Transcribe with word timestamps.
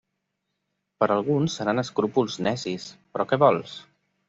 Per 1.03 1.07
a 1.09 1.17
alguns 1.17 1.59
seran 1.61 1.83
escrúpols 1.83 2.39
necis, 2.49 2.91
però 3.13 3.31
què 3.33 3.43
vols? 3.47 3.79